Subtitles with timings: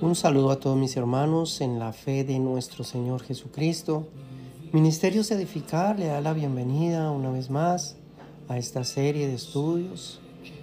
[0.00, 4.06] Un saludo a todos mis hermanos en la fe de nuestro Señor Jesucristo.
[4.72, 7.96] Ministerios Edificar le da la bienvenida una vez más
[8.48, 10.20] a esta serie de estudios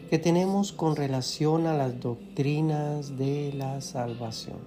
[0.09, 4.57] que tenemos con relación a las doctrinas de la salvación.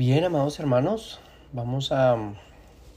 [0.00, 1.20] Bien, amados hermanos,
[1.52, 2.16] vamos a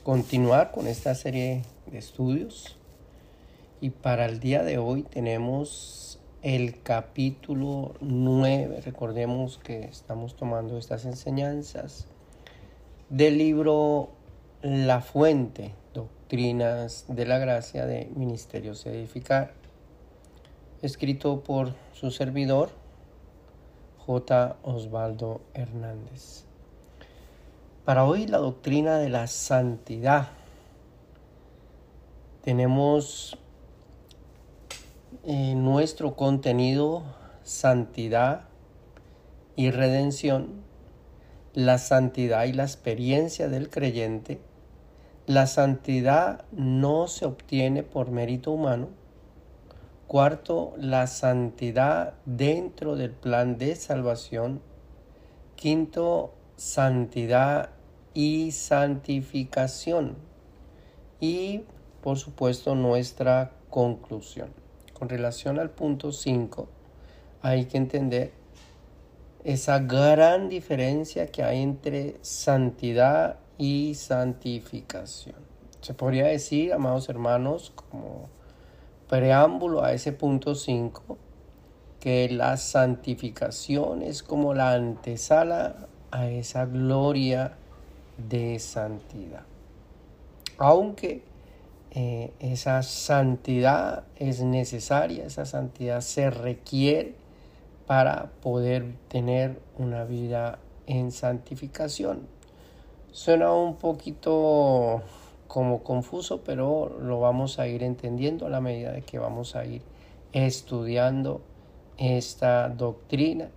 [0.03, 2.77] continuar con esta serie de estudios
[3.81, 8.79] y para el día de hoy tenemos el capítulo 9.
[8.85, 12.07] Recordemos que estamos tomando estas enseñanzas
[13.09, 14.07] del libro
[14.61, 19.51] La Fuente, Doctrinas de la Gracia de Ministerios Edificar,
[20.81, 22.69] escrito por su servidor
[24.05, 24.55] J.
[24.63, 26.45] Osvaldo Hernández.
[27.85, 30.29] Para hoy la doctrina de la santidad.
[32.41, 33.37] Tenemos
[35.25, 37.03] en nuestro contenido
[37.43, 38.43] santidad
[39.57, 40.63] y redención,
[41.53, 44.39] la santidad y la experiencia del creyente,
[45.27, 48.87] la santidad no se obtiene por mérito humano.
[50.07, 54.61] Cuarto, la santidad dentro del plan de salvación.
[55.57, 57.71] Quinto, santidad
[58.13, 60.15] y santificación.
[61.19, 61.65] Y,
[62.01, 64.49] por supuesto, nuestra conclusión
[64.93, 66.69] con relación al punto 5,
[67.41, 68.31] hay que entender
[69.43, 75.35] esa gran diferencia que hay entre santidad y santificación.
[75.81, 78.29] Se podría decir, amados hermanos, como
[79.09, 81.17] preámbulo a ese punto 5,
[81.99, 87.53] que la santificación es como la antesala a esa gloria
[88.29, 89.41] de santidad.
[90.59, 91.23] Aunque
[91.89, 97.15] eh, esa santidad es necesaria, esa santidad se requiere
[97.87, 102.27] para poder tener una vida en santificación.
[103.11, 105.01] Suena un poquito
[105.47, 109.65] como confuso, pero lo vamos a ir entendiendo a la medida de que vamos a
[109.65, 109.81] ir
[110.31, 111.41] estudiando
[111.97, 113.49] esta doctrina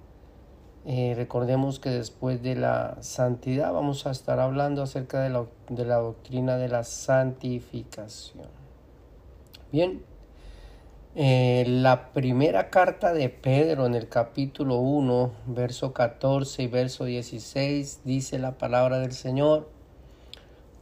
[0.88, 5.84] eh, recordemos que después de la santidad vamos a estar hablando acerca de la, de
[5.84, 8.46] la doctrina de la santificación.
[9.72, 10.04] Bien,
[11.16, 18.02] eh, la primera carta de Pedro en el capítulo 1, verso 14 y verso 16
[18.04, 19.68] dice la palabra del Señor,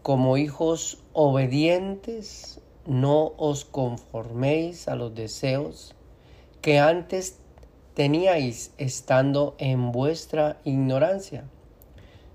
[0.02, 5.94] como hijos obedientes, no os conforméis a los deseos
[6.60, 7.38] que antes
[7.94, 11.44] teníais estando en vuestra ignorancia,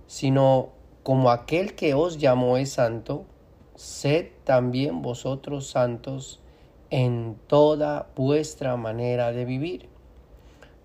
[0.07, 0.69] sino
[1.03, 3.25] como aquel que os llamó es santo,
[3.75, 6.41] sed también vosotros santos
[6.89, 9.89] en toda vuestra manera de vivir.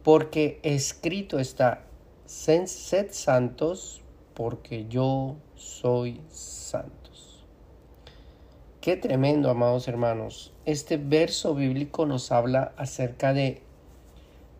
[0.02, 1.84] Porque escrito está,
[2.26, 2.66] sed
[3.10, 4.02] santos,
[4.34, 7.44] porque yo soy santos.
[8.80, 10.52] Qué tremendo, amados hermanos.
[10.66, 13.62] Este verso bíblico nos habla acerca de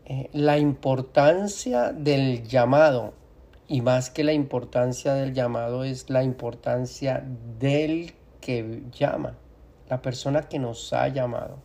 [0.06, 3.14] eh, la importancia del llamado,
[3.66, 7.24] y más que la importancia del llamado es la importancia
[7.58, 9.38] del que llama,
[9.88, 11.58] la persona que nos ha llamado.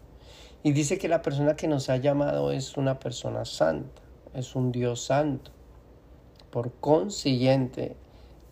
[0.63, 4.01] Y dice que la persona que nos ha llamado es una persona santa,
[4.33, 5.51] es un Dios santo.
[6.49, 7.97] Por consiguiente,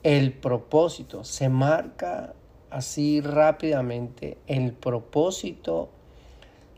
[0.04, 2.34] el propósito se marca
[2.70, 5.90] así rápidamente, el propósito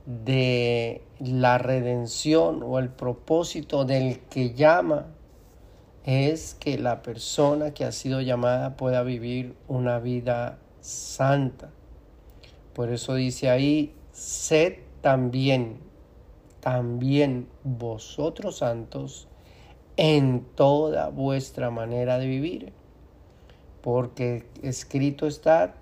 [0.10, 5.06] de la redención o el propósito del que llama
[6.04, 11.70] es que la persona que ha sido llamada pueda vivir una vida santa.
[12.74, 15.78] Por eso dice ahí, sed también,
[16.60, 19.28] también vosotros santos
[19.96, 22.74] en toda vuestra manera de vivir.
[23.84, 25.76] Porque escrito está,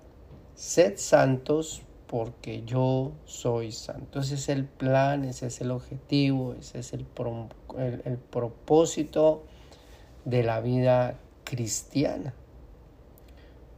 [0.54, 4.20] sed santos porque yo soy santo.
[4.20, 7.06] Ese es el plan, ese es el objetivo, ese es el,
[7.76, 9.44] el, propósito
[10.24, 12.34] de la vida cristiana.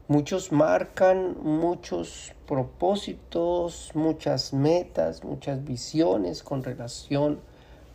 [0.06, 7.41] Muchos marcan muchos propósitos, muchas metas, muchas visiones con relación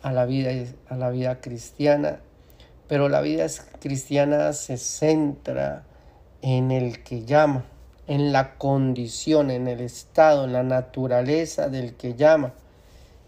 [0.02, 0.50] a la vida,
[0.88, 2.20] a la vida cristiana,
[2.88, 3.46] pero la vida
[3.80, 5.84] cristiana se centra
[6.42, 7.64] en el que llama,
[8.06, 12.54] en la condición, en el estado, en la naturaleza del que llama.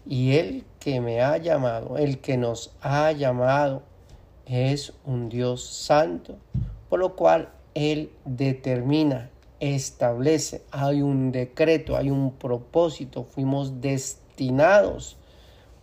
[0.05, 3.83] Y el que me ha llamado, el que nos ha llamado,
[4.45, 6.37] es un Dios santo,
[6.89, 9.29] por lo cual Él determina,
[9.59, 15.17] establece, hay un decreto, hay un propósito, fuimos destinados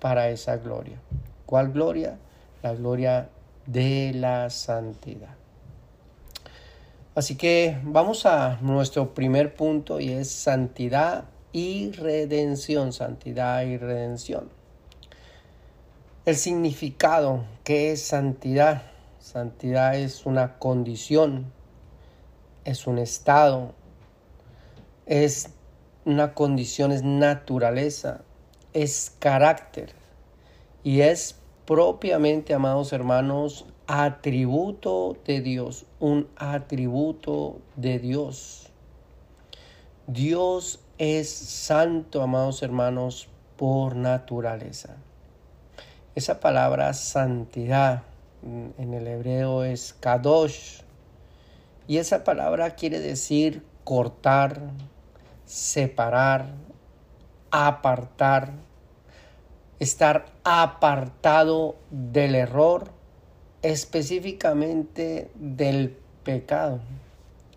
[0.01, 0.99] para esa gloria.
[1.45, 2.19] ¿Cuál gloria?
[2.63, 3.29] La gloria
[3.67, 5.37] de la santidad.
[7.17, 14.51] Así que vamos a nuestro primer punto y es santidad y redención, santidad y redención.
[16.27, 18.83] El significado que es santidad.
[19.19, 21.51] Santidad es una condición,
[22.67, 23.73] es un estado,
[25.07, 25.49] es
[26.05, 28.21] una condición, es naturaleza,
[28.75, 29.95] es carácter
[30.85, 38.71] y es propiamente, amados hermanos, atributo de Dios, un atributo de Dios.
[40.07, 44.97] Dios es santo, amados hermanos, por naturaleza.
[46.15, 48.03] Esa palabra santidad
[48.43, 50.81] en el hebreo es kadosh
[51.89, 54.61] y esa palabra quiere decir cortar,
[55.45, 56.47] separar,
[57.51, 58.53] apartar,
[59.79, 62.91] estar apartado del error,
[63.67, 66.79] específicamente del pecado.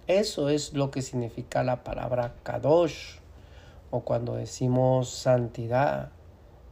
[0.08, 3.20] Eso es lo que significa la palabra kadosh
[3.92, 6.10] o cuando decimos santidad,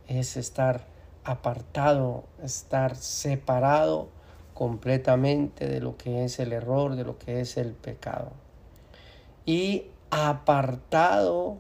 [0.08, 0.88] es estar
[1.24, 4.10] apartado, estar separado
[4.56, 8.32] completamente de lo que es el error, de lo que es el pecado.
[9.46, 11.58] Y apartado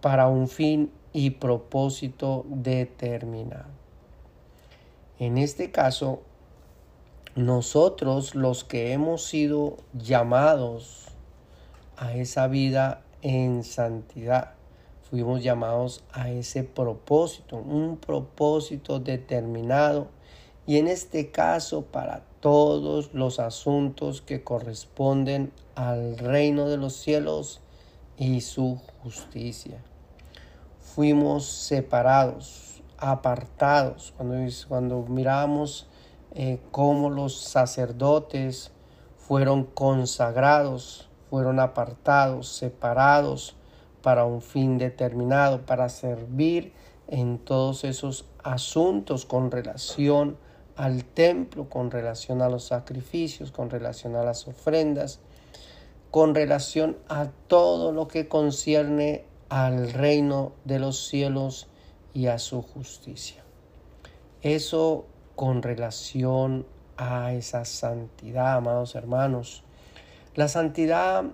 [0.00, 3.70] para un fin y propósito determinado.
[5.20, 6.22] En este caso,
[7.34, 11.08] nosotros los que hemos sido llamados
[11.96, 14.54] a esa vida en santidad,
[15.08, 20.08] fuimos llamados a ese propósito, un propósito determinado
[20.66, 27.60] y en este caso para todos los asuntos que corresponden al reino de los cielos
[28.16, 29.82] y su justicia
[30.94, 34.12] fuimos separados, apartados.
[34.16, 34.36] Cuando,
[34.68, 35.86] cuando miramos
[36.34, 38.72] eh, cómo los sacerdotes
[39.16, 43.56] fueron consagrados, fueron apartados, separados
[44.02, 46.72] para un fin determinado, para servir
[47.08, 50.36] en todos esos asuntos con relación
[50.76, 55.20] al templo, con relación a los sacrificios, con relación a las ofrendas,
[56.10, 61.68] con relación a todo lo que concierne al reino de los cielos
[62.14, 63.42] y a su justicia.
[64.40, 65.06] Eso
[65.42, 66.66] con relación
[66.96, 69.64] a esa santidad, amados hermanos.
[70.36, 71.24] La santidad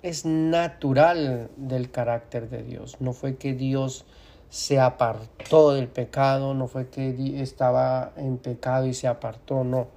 [0.00, 2.96] es natural del carácter de Dios.
[2.98, 4.06] No fue que Dios
[4.48, 9.88] se apartó del pecado, no fue que estaba en pecado y se apartó, no.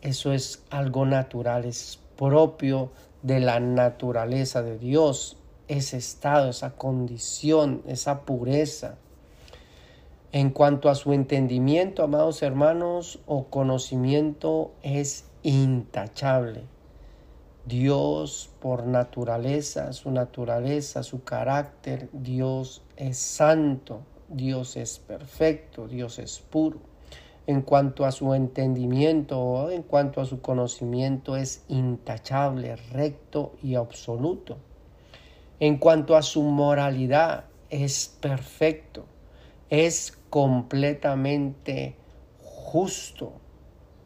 [0.00, 2.92] Eso es algo natural, es propio
[3.22, 8.94] de la naturaleza de Dios ese estado, esa condición, esa pureza.
[10.30, 16.64] En cuanto a su entendimiento, amados hermanos, o conocimiento, es intachable.
[17.64, 26.40] Dios por naturaleza, su naturaleza, su carácter, Dios es santo, Dios es perfecto, Dios es
[26.40, 26.78] puro.
[27.46, 34.58] En cuanto a su entendimiento, en cuanto a su conocimiento, es intachable, recto y absoluto.
[35.58, 39.06] En cuanto a su moralidad, es perfecto,
[39.70, 41.96] es completamente
[42.42, 43.32] justo,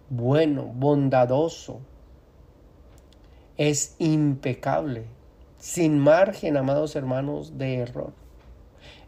[0.08, 1.80] bueno, bondadoso,
[3.56, 5.04] es impecable,
[5.58, 8.12] sin margen, amados hermanos, de error.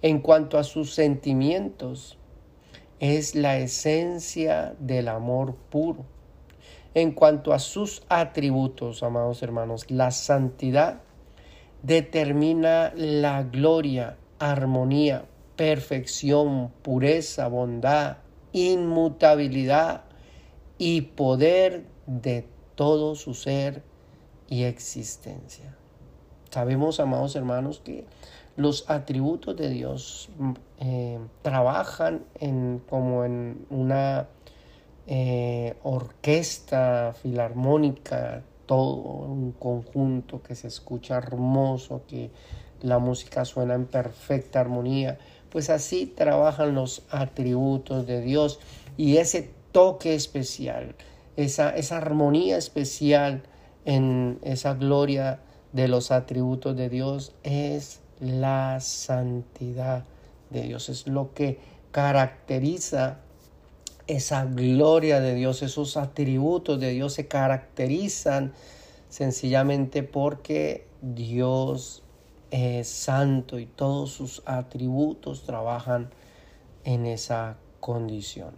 [0.03, 2.19] En cuanto a sus sentimientos,
[3.01, 6.05] es la esencia del amor puro.
[6.95, 11.01] En cuanto a sus atributos, amados hermanos, la santidad
[11.83, 18.19] determina la gloria, armonía, perfección, pureza, bondad,
[18.53, 20.05] inmutabilidad
[20.79, 23.83] y poder de todo su ser
[24.49, 25.77] y existencia.
[26.51, 28.07] Sabemos, amados hermanos, que
[28.57, 30.29] los atributos de Dios
[30.79, 32.25] eh, trabajan
[32.89, 34.29] como en una
[35.07, 38.95] eh, orquesta filarmónica todo
[39.27, 42.31] un conjunto que se escucha hermoso, que
[42.81, 45.19] la música suena en perfecta armonía.
[45.55, 48.59] Pues así trabajan los atributos de Dios
[48.97, 50.97] y ese toque especial,
[51.37, 53.45] esa, esa armonía especial
[53.85, 55.39] en esa gloria
[55.73, 60.03] de los atributos de Dios es la santidad
[60.51, 60.89] de Dios.
[60.89, 61.61] Es lo que
[61.93, 63.19] caracteriza
[64.09, 68.53] esa gloria de Dios, esos atributos de Dios se caracterizan
[69.09, 72.04] sencillamente porque Dios
[72.55, 76.11] es santo y todos sus atributos trabajan
[76.85, 78.55] en esa condición.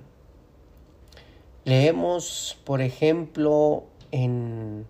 [1.64, 4.86] Leemos, por ejemplo, en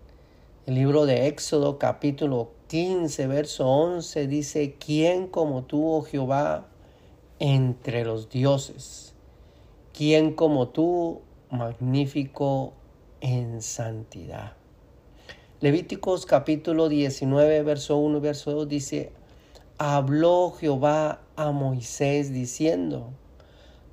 [0.65, 6.65] el libro de Éxodo capítulo 15, verso 11, dice, ¿quién como tú, oh Jehová,
[7.39, 9.13] entre los dioses?
[9.93, 12.73] ¿Quién como tú, magnífico
[13.21, 14.56] en santidad?
[15.59, 19.11] Levíticos capítulo 19, verso 1 y verso 2 dice,
[19.79, 23.09] habló Jehová a Moisés diciendo,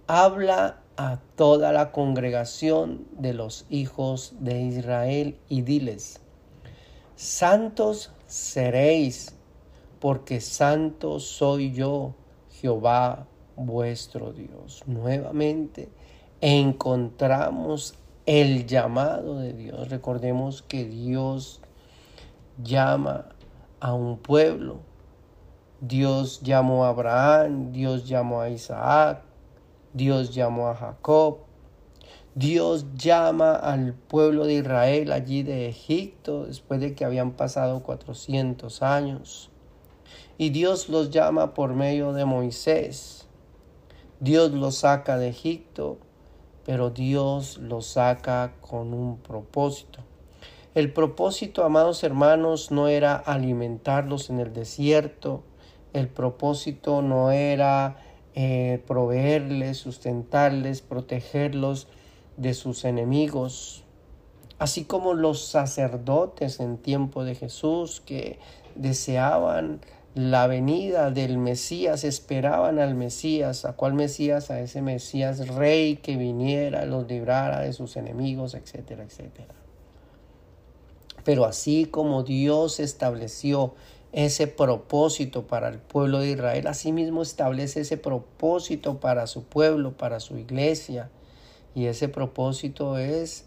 [0.07, 6.21] habla a toda la congregación de los hijos de Israel y diles,
[7.17, 9.35] santos seréis,
[10.01, 12.15] porque santo soy yo,
[12.61, 14.83] Jehová vuestro Dios.
[14.85, 15.89] Nuevamente
[16.43, 17.95] encontramos
[18.27, 19.89] el llamado de Dios.
[19.91, 21.61] Recordemos que Dios
[22.63, 23.27] llama
[23.81, 24.81] a un pueblo.
[25.81, 29.23] Dios llamó a Abraham, Dios llamó a Isaac,
[29.93, 31.39] Dios llamó a Jacob.
[32.35, 38.83] Dios llama al pueblo de Israel allí de Egipto después de que habían pasado 400
[38.83, 39.51] años.
[40.37, 43.29] Y Dios los llama por medio de Moisés.
[44.19, 45.99] Dios los saca de Egipto
[46.65, 50.01] pero Dios los saca con un propósito.
[50.75, 55.45] El propósito, amados hermanos, no era alimentarlos en el desierto,
[55.93, 57.97] el propósito no era
[58.35, 61.87] eh, proveerles, sustentarles, protegerlos
[62.37, 63.85] de sus enemigos,
[64.59, 68.41] así como los sacerdotes en tiempo de Jesús que
[68.75, 69.81] deseaban
[70.15, 74.51] la venida del Mesías, esperaban al Mesías, ¿a cuál Mesías?
[74.51, 79.55] A ese Mesías rey que viniera, los librara de sus enemigos, etcétera, etcétera.
[81.25, 83.75] Pero así como Dios estableció
[84.13, 90.21] ese propósito para el pueblo de Israel, asimismo establece ese propósito para su pueblo, para
[90.21, 91.11] su iglesia.
[91.75, 93.47] Y ese propósito es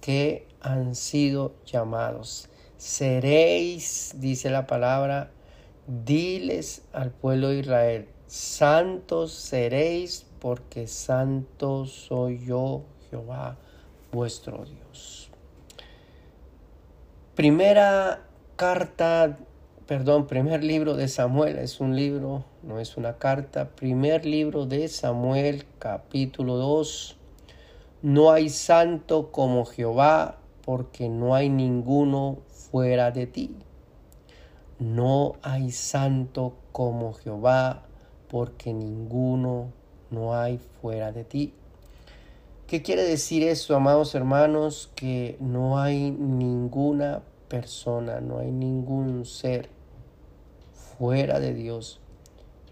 [0.00, 2.48] que han sido llamados.
[2.76, 5.32] Seréis, dice la palabra,
[5.86, 13.58] Diles al pueblo de Israel, santos seréis porque santo soy yo, Jehová,
[14.10, 15.28] vuestro Dios.
[17.34, 18.22] Primera
[18.56, 19.38] carta,
[19.86, 24.88] perdón, primer libro de Samuel, es un libro, no es una carta, primer libro de
[24.88, 27.18] Samuel, capítulo 2.
[28.00, 33.54] No hay santo como Jehová, porque no hay ninguno fuera de ti.
[34.78, 37.84] No hay santo como Jehová,
[38.28, 39.72] porque ninguno
[40.10, 41.54] no hay fuera de ti.
[42.66, 44.90] ¿Qué quiere decir eso, amados hermanos?
[44.96, 49.68] Que no hay ninguna persona, no hay ningún ser
[50.72, 52.00] fuera de Dios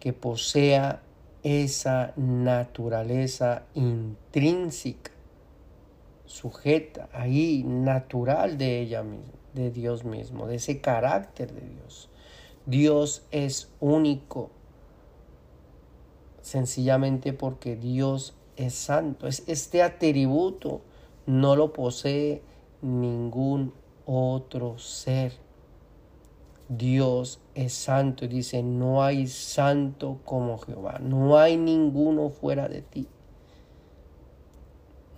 [0.00, 1.02] que posea
[1.44, 5.12] esa naturaleza intrínseca,
[6.26, 12.08] sujeta ahí, natural de ella misma de Dios mismo, de ese carácter de Dios.
[12.66, 14.50] Dios es único,
[16.40, 19.26] sencillamente porque Dios es santo.
[19.26, 20.82] Es este atributo
[21.26, 22.42] no lo posee
[22.80, 23.72] ningún
[24.06, 25.32] otro ser.
[26.68, 32.82] Dios es santo y dice, no hay santo como Jehová, no hay ninguno fuera de
[32.82, 33.08] ti.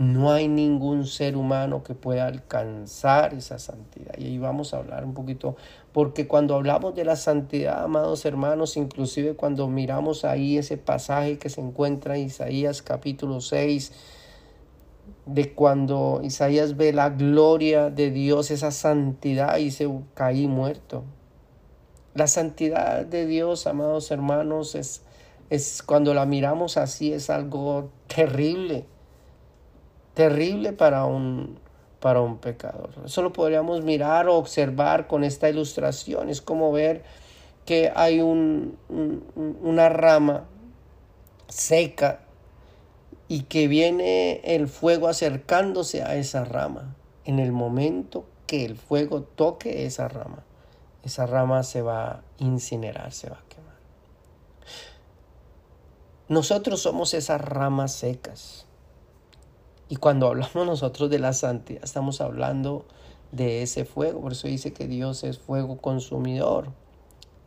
[0.05, 4.13] No hay ningún ser humano que pueda alcanzar esa santidad.
[4.19, 5.57] Y ahí vamos a hablar un poquito,
[5.93, 11.49] porque cuando hablamos de la santidad, amados hermanos, inclusive cuando miramos ahí ese pasaje que
[11.49, 13.93] se encuentra en Isaías capítulo 6,
[15.25, 21.05] de cuando Isaías ve la gloria de Dios, esa santidad, y se caí muerto.
[22.15, 25.03] La santidad de Dios, amados hermanos, es,
[25.49, 28.87] es cuando la miramos así, es algo terrible
[30.15, 31.59] terrible para un,
[32.01, 32.91] para un pecador.
[33.05, 36.31] Eso lo podríamos mirar o observar con esta ilustración.
[36.31, 37.03] Es como ver
[37.67, 38.79] que hay un,
[39.63, 40.45] una rama
[41.49, 42.21] seca
[43.27, 46.95] y que viene el fuego acercándose a esa rama.
[47.25, 50.45] En el momento que el fuego toque esa rama,
[51.03, 53.75] esa rama se va a incinerar, se va a quemar.
[56.29, 58.67] Nosotros somos esas ramas secas
[59.95, 62.85] y cuando hablamos nosotros de la santidad, estamos hablando
[63.31, 64.21] de ese fuego.
[64.21, 66.73] Por eso dice que Dios es fuego consumidor.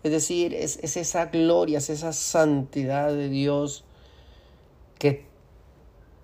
[0.01, 3.83] Es decir, es, es esa gloria, es esa santidad de Dios
[4.97, 5.25] que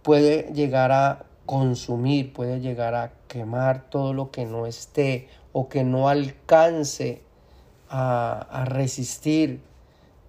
[0.02, 5.84] puede llegar a consumir, puede llegar a quemar todo lo que no esté o que
[5.84, 7.22] no alcance
[7.90, 9.60] a, a resistir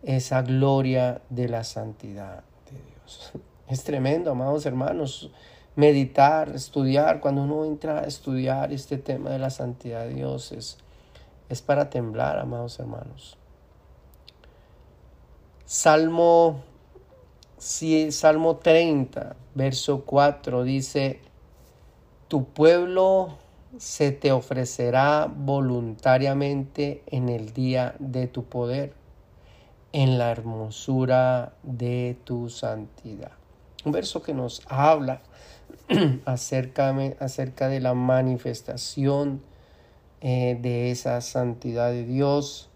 [0.02, 3.30] esa gloria de la santidad de Dios.
[3.66, 5.30] Es tremendo, amados hermanos,
[5.76, 7.20] meditar, estudiar.
[7.20, 10.78] Cuando uno entra a estudiar este tema de la santidad de Dios es,
[11.48, 13.38] es para temblar, amados hermanos.
[15.66, 16.62] Salmo,
[17.58, 21.20] sí, Salmo 30, verso 4 dice,
[22.28, 23.38] tu pueblo
[23.78, 28.94] se te ofrecerá voluntariamente en el día de tu poder,
[29.92, 33.32] en la hermosura de tu santidad.
[33.84, 35.22] Un verso que nos habla
[36.24, 39.42] acerca, acerca de la manifestación
[40.20, 42.70] eh, de esa santidad de Dios,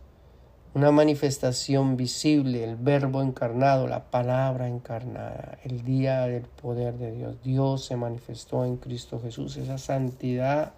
[0.74, 7.36] una manifestación visible, el verbo encarnado, la palabra encarnada, el día del poder de Dios.
[7.42, 10.74] Dios se manifestó en Cristo Jesús, esa santidad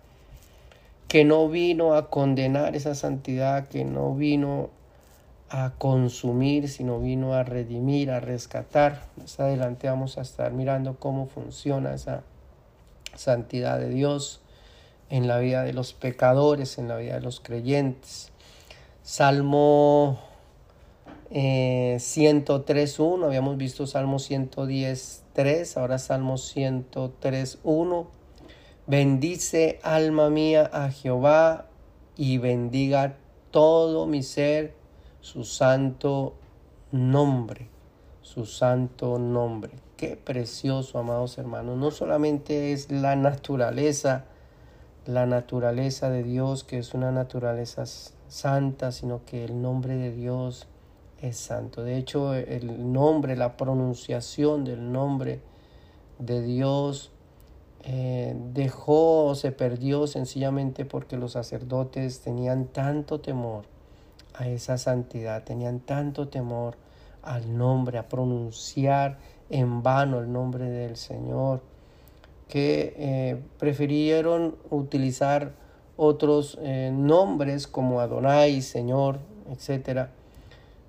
[1.08, 4.70] que no vino a condenar, esa santidad que no vino
[5.50, 9.02] a consumir, sino vino a redimir, a rescatar.
[9.16, 12.22] Más adelante vamos a estar mirando cómo funciona esa
[13.16, 14.40] santidad de Dios
[15.10, 18.30] en la vida de los pecadores, en la vida de los creyentes.
[19.02, 20.20] Salmo
[21.30, 28.06] eh, 103.1, habíamos visto Salmo 110.3, ahora Salmo 103.1.
[28.86, 31.66] Bendice alma mía a Jehová
[32.16, 33.16] y bendiga
[33.50, 34.79] todo mi ser
[35.20, 36.34] su santo
[36.92, 37.68] nombre,
[38.22, 39.72] su santo nombre.
[39.96, 41.76] Qué precioso, amados hermanos.
[41.76, 44.24] No solamente es la naturaleza,
[45.06, 47.84] la naturaleza de Dios, que es una naturaleza
[48.28, 50.66] santa, sino que el nombre de Dios
[51.20, 51.82] es santo.
[51.82, 55.40] De hecho, el nombre, la pronunciación del nombre
[56.18, 57.12] de Dios
[57.84, 63.66] eh, dejó, se perdió sencillamente porque los sacerdotes tenían tanto temor
[64.34, 66.76] a esa santidad, tenían tanto temor
[67.22, 69.18] al nombre, a pronunciar
[69.50, 71.62] en vano el nombre del Señor,
[72.48, 75.52] que eh, prefirieron utilizar
[75.96, 79.18] otros eh, nombres como Adonai, Señor,
[79.50, 80.08] etc.,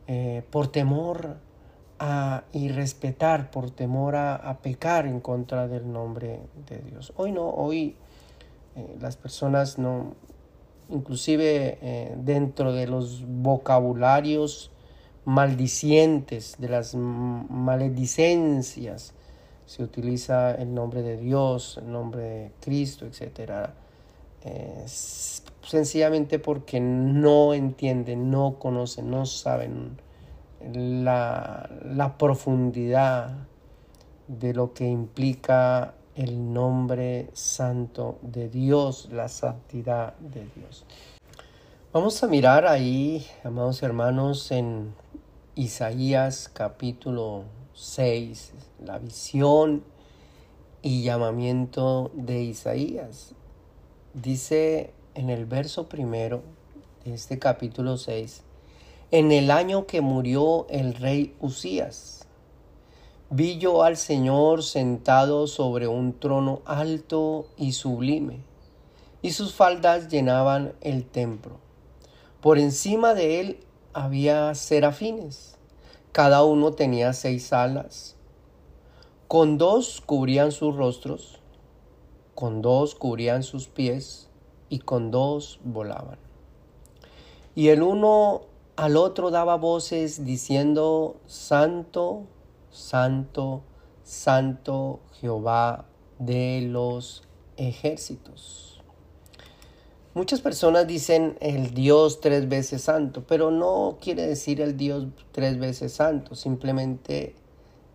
[0.07, 1.37] eh, por temor
[1.99, 7.13] a y respetar, por temor a, a, pecar en contra del nombre de Dios.
[7.15, 7.95] Hoy no, hoy
[8.99, 10.15] las personas no,
[10.91, 14.71] inclusive eh, dentro de los vocabularios
[15.25, 19.13] maldicientes, de las maledicencias,
[19.65, 23.69] se utiliza el nombre de Dios, el nombre de Cristo, etc.
[24.43, 29.97] Eh, sencillamente porque no entienden, no conocen, no saben
[30.73, 33.47] la, la profundidad
[34.27, 40.85] de lo que implica el nombre santo de Dios, la santidad de Dios.
[41.93, 44.93] Vamos a mirar ahí, amados hermanos, en
[45.55, 47.43] Isaías capítulo
[47.73, 48.53] 6,
[48.85, 49.83] la visión
[50.81, 53.33] y llamamiento de Isaías.
[54.13, 56.43] Dice en el verso primero
[57.05, 58.43] de este capítulo 6,
[59.11, 62.20] en el año que murió el rey Usías,
[63.33, 68.43] Vi yo al Señor sentado sobre un trono alto y sublime,
[69.21, 71.53] y sus faldas llenaban el templo.
[72.41, 73.59] Por encima de él
[73.93, 75.55] había serafines,
[76.11, 78.17] cada uno tenía seis alas.
[79.29, 81.39] Con dos cubrían sus rostros,
[82.35, 84.27] con dos cubrían sus pies,
[84.67, 86.19] y con dos volaban.
[87.55, 88.41] Y el uno
[88.75, 92.23] al otro daba voces diciendo, Santo,
[92.71, 93.63] Santo,
[94.03, 95.85] Santo Jehová
[96.19, 97.23] de los
[97.57, 98.81] ejércitos.
[100.13, 105.57] Muchas personas dicen el Dios tres veces santo, pero no quiere decir el Dios tres
[105.57, 107.33] veces santo, simplemente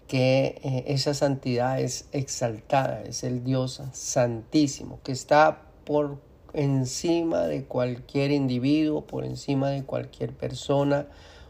[0.06, 6.18] que eh, esa santidad es exaltada, es el Dios santísimo, que está por
[6.54, 11.08] encima de cualquier individuo, por encima de cualquier persona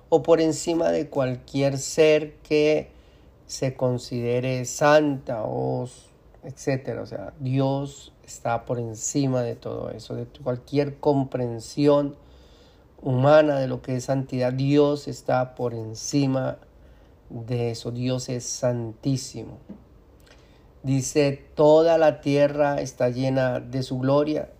[0.08, 2.90] o por encima de cualquier ser que
[3.46, 5.88] se considere santa o
[6.42, 7.02] etcétera.
[7.02, 12.16] O sea, Dios está por encima de todo eso, de cualquier comprensión
[13.02, 14.52] humana de lo que es santidad.
[14.52, 16.58] Dios está por encima
[17.30, 17.90] de eso.
[17.90, 19.58] Dios es santísimo.
[20.82, 24.50] Dice, toda la tierra está llena de su gloria.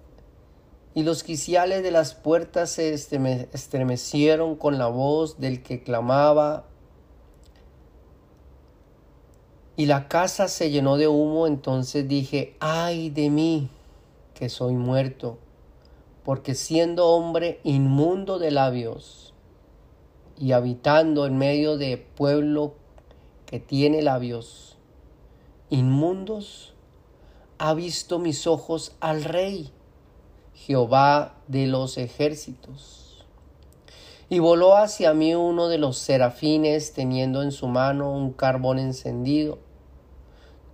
[0.93, 6.65] y los quiciales de las puertas se estremecieron con la voz del que clamaba,
[9.77, 13.69] y la casa se llenó de humo, entonces dije, ay de mí,
[14.35, 15.39] que soy muerto,
[16.25, 19.35] porque siendo hombre inmundo de labios
[20.39, 22.75] y habitando en medio de pueblo
[23.47, 24.77] que tiene labios
[25.71, 26.75] inmundos,
[27.59, 29.71] ha visto mis ojos al rey
[30.55, 33.25] Jehová de los ejércitos.
[34.29, 39.59] Y voló hacia mí uno de los serafines teniendo en su mano un carbón encendido,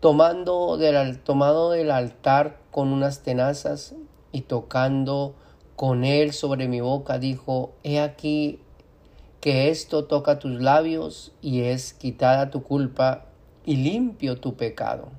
[0.03, 3.95] tomando del, tomado del altar con unas tenazas
[4.33, 5.37] y tocando
[5.77, 8.59] con él sobre mi boca, dijo, He aquí
[9.41, 13.27] que esto toca tus labios y es quitada tu culpa
[13.65, 15.11] y limpio tu pecado.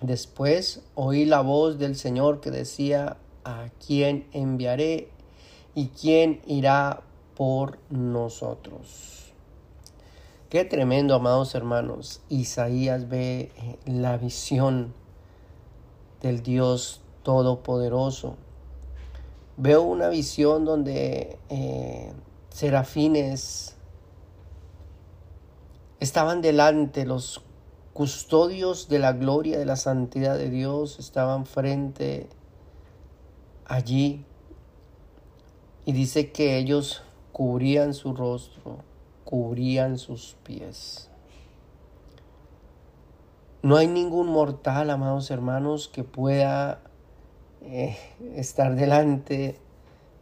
[0.00, 5.10] Después oí la voz del Señor que decía, ¿a quién enviaré
[5.76, 7.02] y quién irá
[7.36, 9.17] por nosotros?
[10.48, 12.22] Qué tremendo, amados hermanos.
[12.30, 14.94] Isaías ve eh, la visión
[16.22, 18.36] del Dios Todopoderoso.
[19.58, 22.14] Veo una visión donde eh,
[22.48, 23.76] serafines
[26.00, 27.42] estaban delante, los
[27.92, 32.26] custodios de la gloria, de la santidad de Dios estaban frente
[33.66, 34.24] allí
[35.84, 38.78] y dice que ellos cubrían su rostro,
[39.28, 41.10] cubrían sus pies.
[43.60, 46.80] No hay ningún mortal, amados hermanos, que pueda
[47.60, 47.98] eh,
[48.36, 49.60] estar delante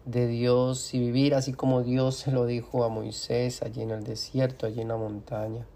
[0.07, 4.03] de Dios y vivir así como Dios se lo dijo a Moisés allí en el
[4.03, 5.69] desierto, allí en la montaña.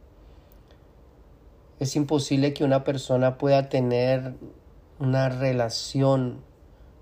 [1.78, 4.34] Es imposible que una persona pueda tener
[4.98, 6.42] una relación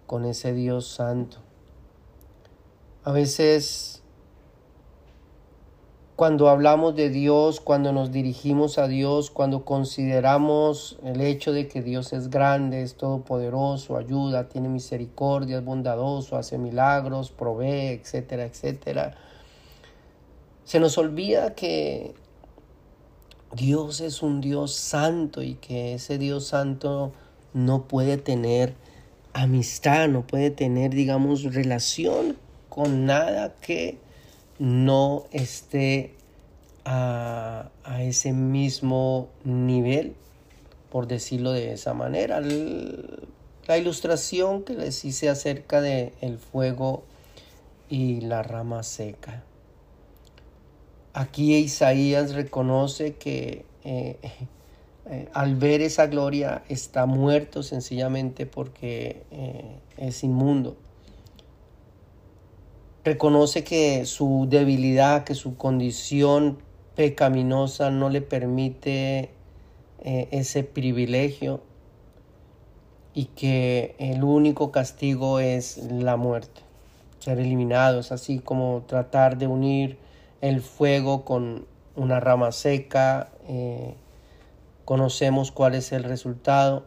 [0.06, 1.38] con ese Dios santo.
[3.02, 4.02] A veces
[6.18, 11.80] cuando hablamos de Dios, cuando nos dirigimos a Dios, cuando consideramos el hecho de que
[11.80, 19.14] Dios es grande, es todopoderoso, ayuda, tiene misericordia, es bondadoso, hace milagros, provee, etcétera, etcétera,
[20.64, 22.16] se nos olvida que
[23.54, 27.12] Dios es un Dios santo y que ese Dios santo
[27.54, 28.74] no puede tener
[29.34, 32.36] amistad, no puede tener, digamos, relación
[32.68, 34.07] con nada que
[34.58, 36.14] no esté
[36.84, 40.14] a, ese mismo nivel,
[40.90, 42.40] por decirlo de esa manera.
[42.40, 47.04] la ilustración que les hice acerca de el fuego
[47.88, 49.42] y la rama seca.
[51.12, 54.16] Aquí Isaías reconoce que eh,
[55.06, 60.76] eh, al ver esa gloria está muerto sencillamente porque eh, es inmundo.
[63.08, 66.58] Reconoce que su debilidad, que su condición
[66.94, 69.30] pecaminosa no le permite
[70.02, 71.62] ese privilegio
[73.14, 76.60] y que el único castigo es la muerte,
[77.18, 78.00] ser eliminado.
[78.00, 79.96] Es así como tratar de unir
[80.42, 81.64] el fuego con
[81.96, 83.94] una rama seca, eh,
[84.84, 86.84] conocemos cuál es el resultado.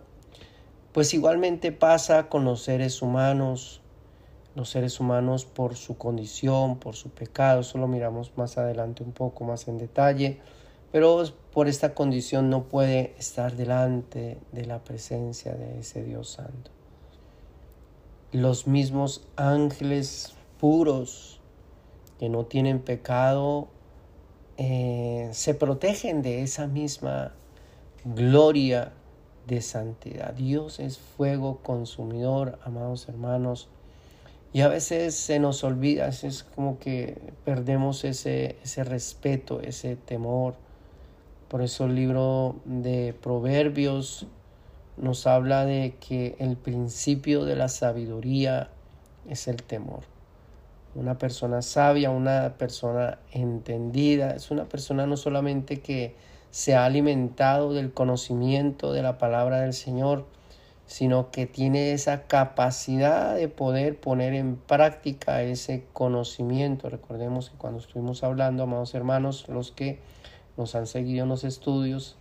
[0.92, 3.81] Pues igualmente pasa con los seres humanos,
[4.56, 9.12] los seres humanos por su condición, por su pecado, eso lo miramos más adelante un
[9.12, 10.40] poco más en detalle,
[10.92, 16.72] pero por esta condición no puede estar delante de la presencia de ese Dios Santo.
[18.32, 21.40] Los mismos ángeles puros,
[22.20, 23.68] que no tienen pecado
[24.58, 27.34] eh, se protegen de esa misma
[28.06, 28.92] gloria
[29.48, 30.36] de santidad.
[30.36, 33.70] Dios es fuego consumidor, amados hermanos.
[34.54, 40.56] Y a veces se nos olvida, es como que perdemos ese, ese respeto, ese temor.
[41.48, 44.28] Por eso el libro de Proverbios
[44.98, 48.70] nos habla de que el principio de la sabiduría
[49.30, 50.02] es el temor.
[50.96, 56.16] Una persona sabia, una persona entendida, es una persona no solamente que
[56.52, 60.26] se ha alimentado del conocimiento de la palabra del Señor,
[60.92, 66.90] sino que tiene esa capacidad de poder poner en práctica ese conocimiento.
[66.90, 70.00] Recordemos que cuando estuvimos hablando, amados hermanos, los que
[70.58, 72.18] nos han seguido en los estudios,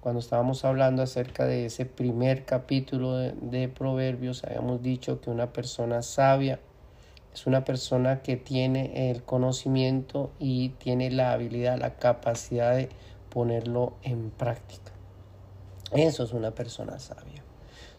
[0.00, 6.00] cuando estábamos hablando acerca de ese primer capítulo de, Proverbios, habíamos dicho que una persona
[6.00, 6.60] sabia,
[7.34, 12.88] es una persona que tiene el conocimiento y tiene la habilidad, la capacidad de
[13.28, 14.92] ponerlo en práctica.
[15.92, 17.41] Eso es una persona sabia.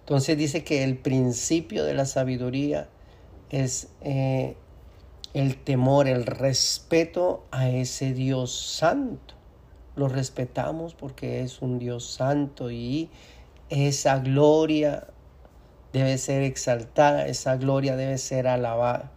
[0.04, 2.89] Entonces dice que el principio de la sabiduría
[3.50, 4.58] es eh,
[5.34, 9.34] el temor, el respeto a ese Dios santo.
[9.96, 13.10] Lo respetamos porque es un Dios santo y
[13.70, 15.08] esa gloria
[15.94, 19.10] debe ser exaltada, esa gloria debe ser alabada.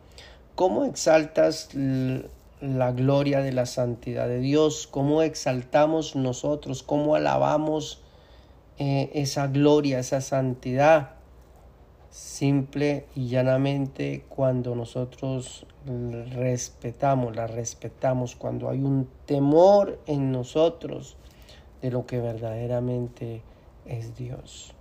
[0.55, 4.87] ¿Cómo exaltas la gloria de la santidad de Dios?
[4.87, 6.85] ¿Cómo exaltamos nosotros?
[6.85, 8.03] ¿Cómo alabamos
[8.79, 11.11] eh, esa gloria, esa santidad?
[12.11, 15.67] Simple y llanamente cuando nosotros
[16.33, 21.17] respetamos, la respetamos, cuando hay un temor en nosotros
[21.83, 23.43] de lo que verdaderamente
[23.85, 24.73] es Dios.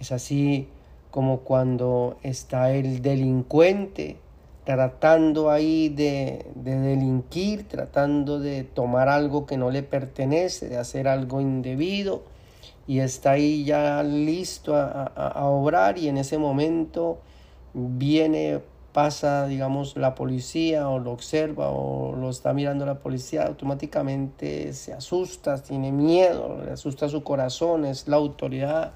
[0.00, 0.68] Es así
[1.10, 4.18] como cuando está el delincuente
[4.66, 11.40] tratando ahí de, delinquir, tratando de tomar algo que no le pertenece, de hacer algo
[11.40, 12.24] indebido,
[12.86, 17.18] y está ahí ya listo a, obrar y en ese momento
[17.74, 18.60] viene,
[18.92, 24.92] pasa, digamos, la policía o lo observa o lo está mirando la policía, automáticamente se
[24.92, 28.92] asusta, tiene miedo, le asusta su corazón, es la autoridad.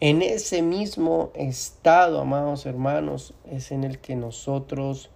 [0.00, 5.08] En ese mismo estado, amados hermanos, es en el que nosotros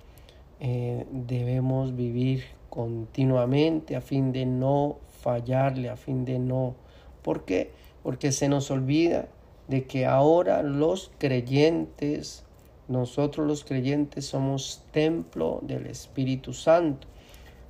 [0.60, 6.74] eh, debemos vivir continuamente a fin de no fallarle, a fin de no...
[7.22, 7.72] ¿Por qué?
[8.02, 9.28] Porque se nos olvida
[9.68, 12.44] de que ahora los creyentes,
[12.88, 17.06] nosotros los creyentes somos templo del Espíritu Santo.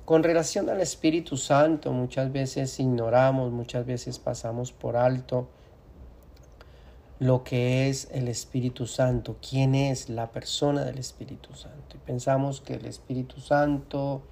[0.05, 5.47] Con relación al Espíritu Santo, muchas veces ignoramos, muchas veces pasamos por alto
[7.19, 11.97] lo que es el Espíritu Santo, quién es la persona del Espíritu Santo.
[11.97, 14.23] Y pensamos que el Espíritu Santo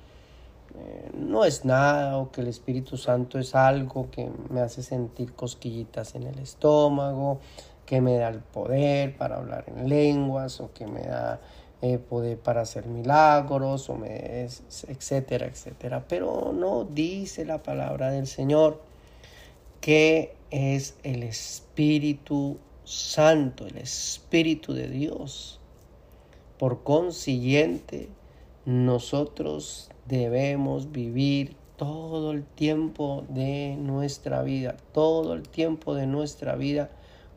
[0.75, 5.33] eh, no es nada o que el Espíritu Santo es algo que me hace sentir
[5.33, 7.39] cosquillitas en el estómago,
[7.85, 11.39] que me da el poder para hablar en lenguas o que me da
[11.81, 14.47] eh, poder para hacer milagros o me
[14.87, 16.05] etcétera, etcétera.
[16.07, 18.81] Pero no dice la palabra del Señor
[19.79, 25.59] que es el Espíritu Santo, el Espíritu de Dios.
[26.57, 28.09] Por consiguiente,
[28.65, 36.89] nosotros debemos vivir todo el tiempo de nuestra vida, todo el tiempo de nuestra vida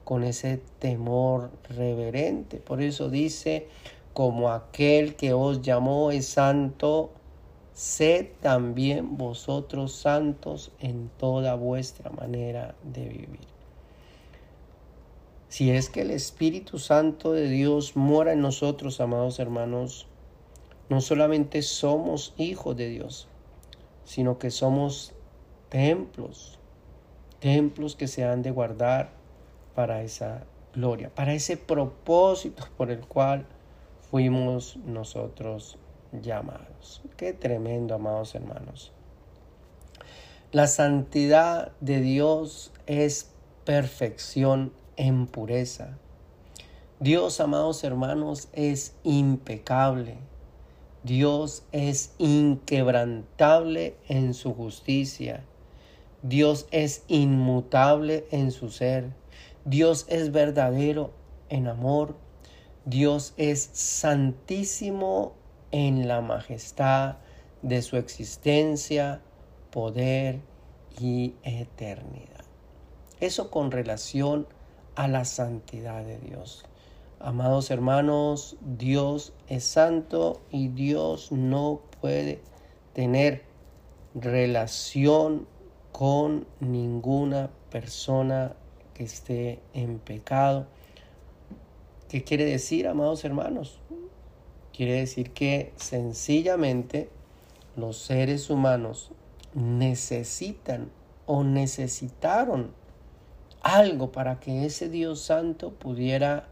[0.05, 2.57] con ese temor reverente.
[2.57, 3.69] Por eso dice,
[4.13, 7.11] como aquel que os llamó es santo,
[7.75, 13.51] sed también vosotros santos en toda vuestra manera de vivir.
[15.49, 20.07] Si es que el Espíritu Santo de Dios mora en nosotros, amados hermanos,
[20.91, 23.29] no solamente somos hijos de Dios,
[24.05, 25.13] sino que somos
[25.69, 26.59] templos,
[27.39, 29.13] templos que se han de guardar
[29.77, 30.43] para esa
[30.75, 33.47] gloria, para ese propósito por el cual
[34.11, 35.79] fuimos nosotros
[36.21, 37.01] llamados.
[37.17, 38.93] Qué tremendo, amados hermanos.
[40.51, 43.31] La santidad de Dios es
[43.65, 45.99] perfección en pureza.
[46.99, 50.19] Dios, amados hermanos, es impecable.
[51.03, 55.45] Dios es inquebrantable en su justicia.
[56.23, 59.11] Dios es inmutable en su ser.
[59.65, 61.13] Dios es verdadero
[61.49, 62.17] en amor.
[62.85, 65.33] Dios es santísimo
[65.71, 67.17] en la majestad
[67.63, 69.23] de su existencia,
[69.71, 70.41] poder
[70.99, 72.45] y eternidad.
[73.21, 74.47] Eso con relación
[74.97, 76.65] a la santidad de Dios.
[77.23, 82.41] Amados hermanos, Dios es santo y Dios no puede
[82.95, 83.43] tener
[84.15, 85.47] relación
[85.93, 88.55] con ninguna persona
[88.95, 90.67] que esté en pecado.
[92.09, 93.81] ¿Qué quiere decir, amados hermanos?
[94.73, 97.11] Quiere decir que sencillamente
[97.77, 99.11] los seres humanos
[99.53, 100.91] necesitan
[101.27, 102.73] o necesitaron
[103.61, 106.49] algo para que ese Dios santo pudiera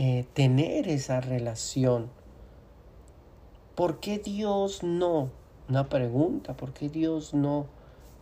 [0.00, 2.08] eh, tener esa relación.
[3.74, 5.30] ¿Por qué Dios no?
[5.68, 7.66] Una pregunta, ¿por qué Dios no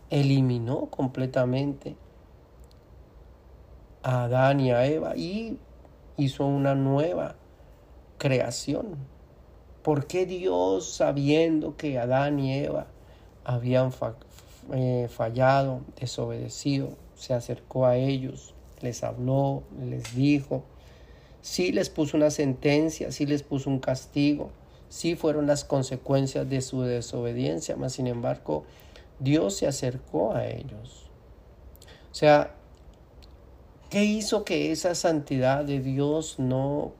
[0.09, 1.95] eliminó completamente
[4.01, 5.59] a Adán y a Eva y
[6.17, 7.35] hizo una nueva
[8.17, 8.97] creación?
[9.83, 12.87] ¿Por qué Dios, sabiendo que Adán y Eva
[13.45, 13.91] habían
[14.73, 20.63] eh, fallado, desobedecido, se acercó a ellos, les habló, les dijo,
[21.41, 24.51] sí les puso una sentencia, sí les puso un castigo,
[24.89, 28.65] sí fueron las consecuencias de su desobediencia, mas sin embargo
[29.19, 31.09] Dios se acercó a ellos.
[32.11, 32.57] O sea,
[33.89, 36.91] ¿Qué hizo que esa santidad de Dios no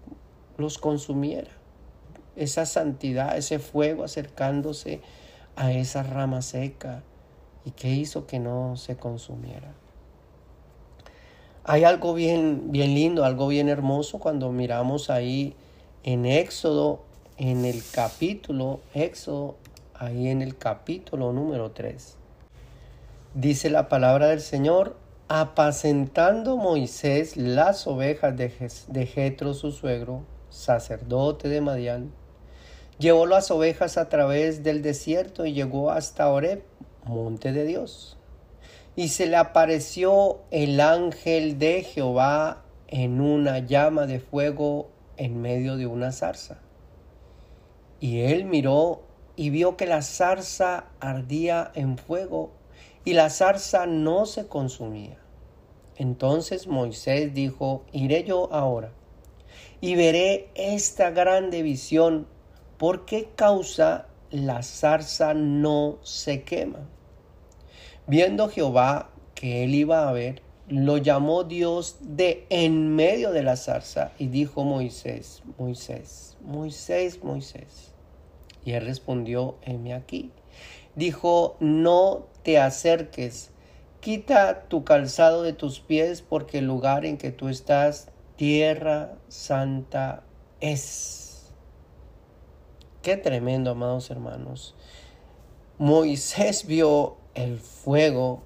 [0.58, 1.52] los consumiera?
[2.38, 5.02] Esa santidad, ese fuego acercándose
[5.58, 7.04] a esa rama seca.
[7.66, 9.74] ¿Y qué hizo que no se consumiera?
[11.70, 15.54] Hay algo bien, bien lindo, algo bien hermoso cuando miramos ahí
[16.04, 17.02] en Éxodo,
[17.36, 19.58] en el capítulo, Éxodo,
[19.94, 22.16] ahí en el capítulo número 3.
[23.34, 24.96] Dice la palabra del Señor,
[25.28, 32.14] apacentando Moisés las ovejas de Jetro su suegro, sacerdote de Madián,
[32.98, 36.64] llevó las ovejas a través del desierto y llegó hasta Oreb,
[37.04, 38.17] monte de Dios.
[38.98, 45.78] Y se le apareció el ángel de Jehová en una llama de fuego en medio
[45.78, 46.58] de una zarza.
[48.00, 49.04] Y él miró
[49.36, 52.50] y vio que la zarza ardía en fuego
[53.06, 55.20] y la zarza no se consumía.
[55.96, 58.92] Entonces Moisés dijo, iré yo ahora
[59.80, 62.26] y veré esta grande visión,
[62.80, 66.80] ¿por qué causa la zarza no se quema?
[68.08, 73.58] Viendo Jehová que él iba a ver, lo llamó Dios de en medio de la
[73.58, 77.94] zarza y dijo Moisés, Moisés, Moisés, Moisés.
[78.64, 80.32] Y él respondió, heme aquí.
[80.96, 83.52] Dijo, no te acerques,
[84.00, 90.24] quita tu calzado de tus pies porque el lugar en que tú estás, tierra santa
[90.62, 91.52] es.
[93.02, 94.76] Qué tremendo, amados hermanos.
[95.78, 98.42] Moisés vio el fuego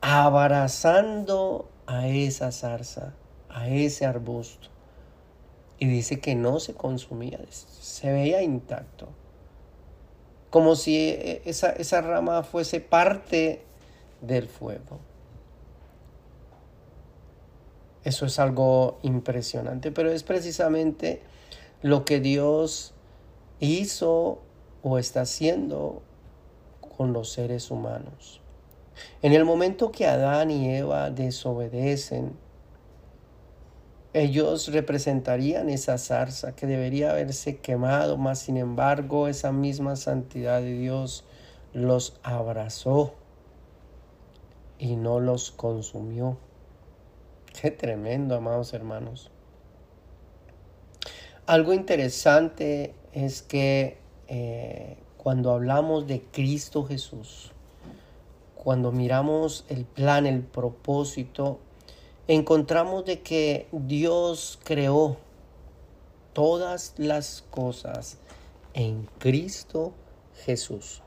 [0.00, 3.14] abrazando a esa zarza,
[3.48, 4.68] a ese arbusto.
[5.78, 9.08] Y dice que no se consumía, se veía intacto.
[10.50, 13.62] Como si e, esa, esa rama fuese parte
[14.20, 14.98] del fuego.
[18.02, 21.22] Eso es algo impresionante, pero es precisamente
[21.80, 22.92] lo que Dios
[23.60, 24.40] hizo
[24.82, 26.02] o está haciendo
[26.96, 28.40] con los seres humanos.
[29.22, 32.36] En el momento que Adán y Eva desobedecen,
[34.12, 40.74] ellos representarían esa zarza que debería haberse quemado, mas sin embargo esa misma santidad de
[40.74, 41.24] Dios
[41.72, 43.14] los abrazó
[44.78, 46.38] y no los consumió.
[47.60, 49.30] Qué tremendo, amados hermanos.
[51.46, 57.50] Algo interesante es que eh, cuando hablamos de Cristo Jesús,
[58.54, 61.60] cuando miramos el plan, el propósito,
[62.28, 65.16] encontramos de que Dios creó
[66.34, 68.18] todas las cosas
[68.74, 69.94] en Cristo
[70.44, 71.00] Jesús.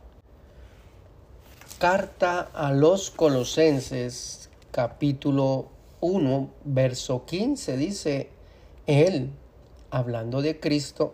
[1.77, 5.67] Carta a los Colosenses capítulo
[6.01, 8.31] 1, verso 15 dice,
[8.87, 9.29] Él,
[9.91, 11.13] hablando de Cristo,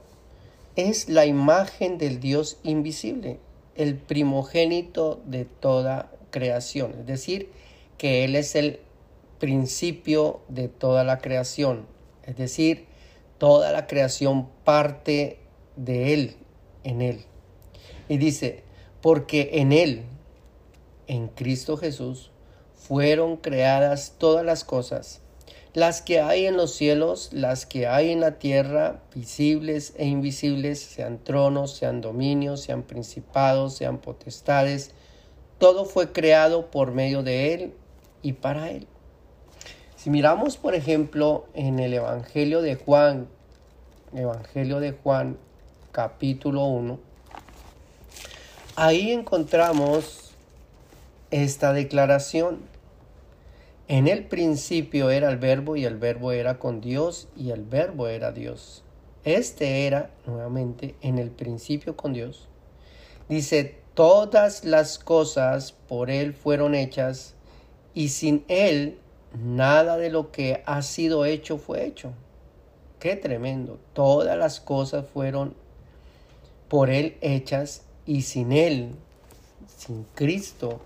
[0.75, 3.39] es la imagen del Dios invisible,
[3.75, 6.95] el primogénito de toda creación.
[6.99, 7.51] Es decir,
[7.97, 8.79] que Él es el
[9.39, 11.85] principio de toda la creación.
[12.23, 12.85] Es decir,
[13.37, 15.39] toda la creación parte
[15.75, 16.35] de Él,
[16.83, 17.25] en Él.
[18.09, 18.63] Y dice,
[19.01, 20.03] porque en Él,
[21.07, 22.31] en Cristo Jesús,
[22.73, 25.22] fueron creadas todas las cosas
[25.73, 30.79] las que hay en los cielos, las que hay en la tierra, visibles e invisibles,
[30.79, 34.91] sean tronos, sean dominios, sean principados, sean potestades,
[35.57, 37.73] todo fue creado por medio de Él
[38.21, 38.87] y para Él.
[39.95, 43.27] Si miramos, por ejemplo, en el Evangelio de Juan,
[44.13, 45.37] Evangelio de Juan,
[45.91, 46.99] capítulo 1,
[48.75, 50.33] ahí encontramos
[51.31, 52.59] esta declaración.
[53.89, 58.07] En el principio era el verbo y el verbo era con Dios y el verbo
[58.07, 58.81] era Dios.
[59.25, 62.47] Este era, nuevamente, en el principio con Dios.
[63.27, 67.35] Dice, todas las cosas por Él fueron hechas
[67.93, 68.99] y sin Él
[69.33, 72.13] nada de lo que ha sido hecho fue hecho.
[72.99, 73.79] Qué tremendo.
[73.91, 75.55] Todas las cosas fueron
[76.69, 78.95] por Él hechas y sin Él,
[79.77, 80.79] sin Cristo,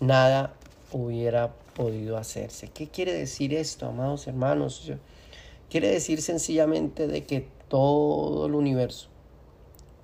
[0.00, 0.52] nada
[0.92, 2.68] hubiera podido hacerse.
[2.68, 4.90] ¿Qué quiere decir esto, amados hermanos?
[5.70, 9.08] Quiere decir sencillamente de que todo el universo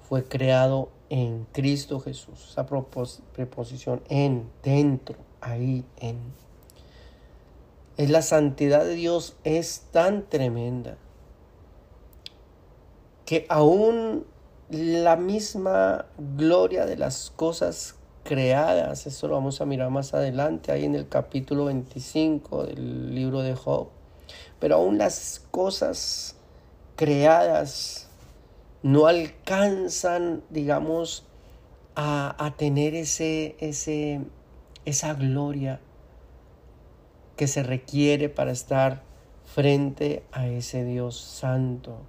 [0.09, 2.51] fue creado en Cristo Jesús.
[2.51, 6.17] Esa preposición en, dentro, ahí, en.
[7.97, 10.97] Es la santidad de Dios es tan tremenda
[13.27, 14.25] que aún
[14.71, 16.07] la misma
[16.37, 17.98] gloria de las cosas
[18.29, 19.07] creadas.
[19.07, 23.55] Eso lo vamos a mirar más adelante, ahí en el capítulo 25 del libro de
[23.55, 23.89] Job.
[24.61, 26.37] Pero aún las cosas
[26.95, 28.11] creadas
[28.83, 31.25] no alcanzan, digamos,
[31.95, 34.21] a, a tener ese, ese,
[34.85, 35.81] esa gloria
[37.37, 39.05] que se requiere para estar
[39.47, 42.03] frente a ese Dios santo.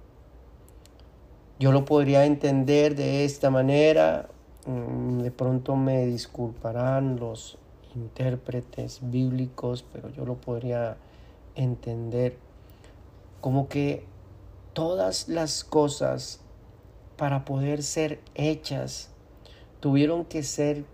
[1.58, 4.28] Yo lo podría entender de esta manera,
[4.66, 7.58] de pronto me disculparán los
[7.94, 10.96] intérpretes bíblicos, pero yo lo podría
[11.54, 12.36] entender.
[13.40, 14.04] Como que
[14.72, 16.40] todas las cosas
[17.16, 19.10] para poder ser hechas
[19.80, 20.84] tuvieron que ser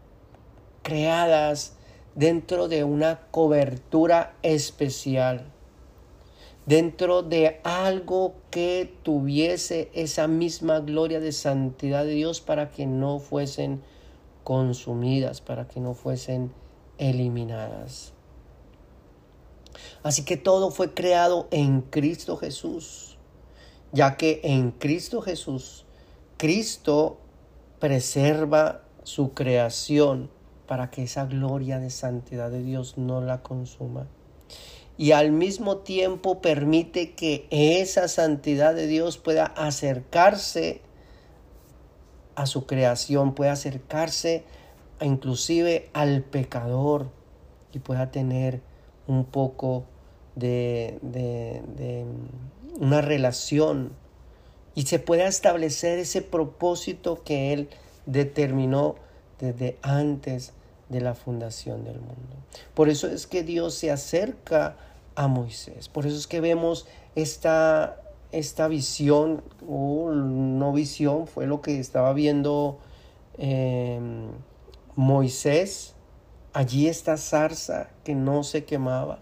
[0.82, 1.74] creadas
[2.14, 5.52] dentro de una cobertura especial,
[6.66, 13.20] dentro de algo que tuviese esa misma gloria de santidad de Dios para que no
[13.20, 13.82] fuesen
[14.42, 16.52] consumidas, para que no fuesen
[16.98, 18.12] eliminadas.
[20.02, 23.16] Así que todo fue creado en Cristo Jesús,
[23.92, 25.84] ya que en Cristo Jesús,
[26.36, 27.18] Cristo
[27.78, 30.30] preserva su creación
[30.66, 34.06] para que esa gloria de santidad de Dios no la consuma.
[34.98, 40.80] Y al mismo tiempo permite que esa santidad de Dios pueda acercarse
[42.34, 44.44] a su creación, pueda acercarse
[45.00, 47.10] inclusive al pecador
[47.72, 48.62] y pueda tener
[49.06, 49.84] un poco
[50.34, 52.06] de, de, de
[52.78, 53.92] una relación
[54.74, 57.68] y se pueda establecer ese propósito que Él
[58.04, 58.96] determinó
[59.40, 60.52] desde antes
[60.88, 62.36] de la fundación del mundo.
[62.74, 64.76] Por eso es que Dios se acerca
[65.14, 65.88] a Moisés.
[65.88, 68.00] Por eso es que vemos esta,
[68.32, 72.78] esta visión, o no visión, fue lo que estaba viendo
[73.38, 74.00] eh,
[74.94, 75.94] Moisés.
[76.52, 79.18] Allí esta zarza que no se quemaba,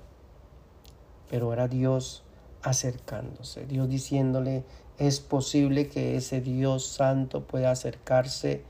[1.31, 2.23] pero era Dios
[2.63, 4.65] acercándose, Dios diciéndole,
[4.99, 8.63] es posible que ese Dios santo pueda acercarse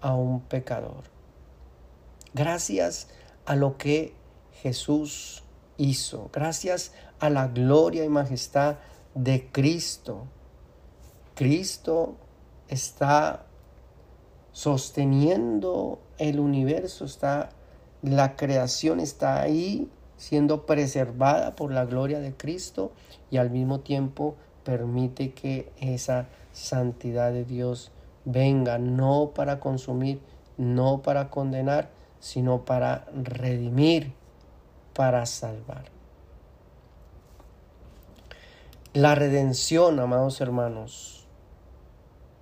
[0.00, 1.04] a un pecador.
[2.34, 3.08] Gracias
[3.44, 4.14] a lo que
[4.62, 5.42] Jesús
[5.76, 8.76] hizo, gracias a la gloria y majestad
[9.14, 10.26] de Cristo.
[11.34, 12.16] Cristo
[12.68, 13.46] está
[14.52, 17.50] sosteniendo el universo, está
[18.02, 22.92] la creación está ahí siendo preservada por la gloria de Cristo
[23.30, 27.92] y al mismo tiempo permite que esa santidad de Dios
[28.24, 30.20] venga no para consumir,
[30.56, 31.90] no para condenar,
[32.22, 34.14] sino para redimir,
[34.94, 35.84] para salvar.
[38.94, 41.26] La redención, amados hermanos,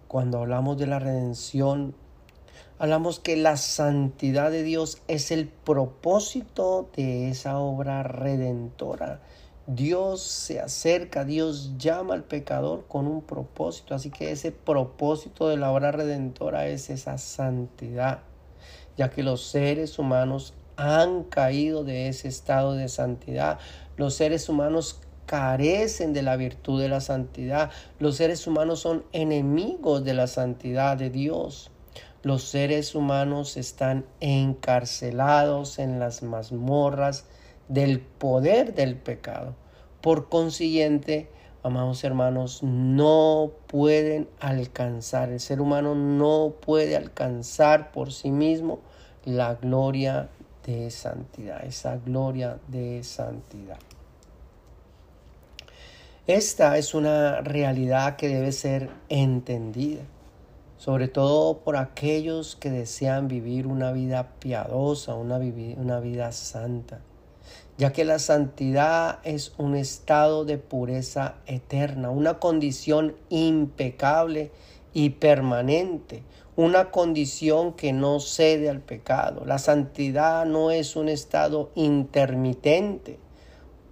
[0.06, 1.96] cuando hablamos de la redención,
[2.78, 9.20] hablamos que la santidad de Dios es el propósito de esa obra redentora
[9.74, 13.94] Dios se acerca, Dios llama al pecador con un propósito.
[13.94, 18.22] Así que ese propósito de la obra redentora es esa santidad,
[19.00, 23.58] ya que los seres humanos han caído de ese estado de santidad.
[23.96, 27.70] Los seres humanos carecen de la virtud de la santidad.
[27.98, 31.70] Los seres humanos son enemigos de la santidad de Dios.
[32.22, 37.24] Los seres humanos están encarcelados en las mazmorras
[37.68, 39.54] del poder del pecado.
[40.02, 41.30] Por consiguiente,
[41.62, 48.80] amados hermanos, no pueden alcanzar, el ser humano no puede alcanzar por sí mismo
[49.24, 50.28] la gloria
[50.66, 53.78] de santidad, esa gloria de santidad.
[56.26, 60.02] Esta es una realidad que debe ser entendida,
[60.76, 65.38] sobre todo por aquellos que desean vivir una vida piadosa, una,
[65.76, 67.00] una vida santa
[67.80, 74.50] ya que la santidad es un estado de pureza eterna, una condición impecable
[74.92, 76.22] y permanente,
[76.60, 79.46] una condición que no cede al pecado.
[79.46, 83.18] La santidad no es un estado intermitente.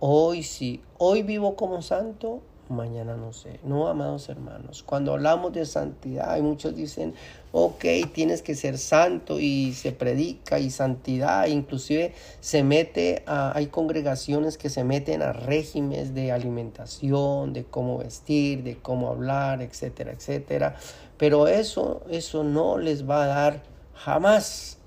[0.01, 3.59] Hoy sí, hoy vivo como santo, mañana no sé.
[3.65, 7.15] No, amados hermanos, cuando hablamos de santidad, hay muchos dicen,
[7.53, 13.69] ok, tienes que ser santo y se predica y santidad, inclusive se mete a, hay
[13.69, 20.13] congregaciones que se meten a regímenes de alimentación, de cómo vestir, de cómo hablar, etcétera,
[20.13, 20.77] etcétera.
[21.19, 23.63] Pero eso, eso no les va a dar
[23.95, 24.79] jamás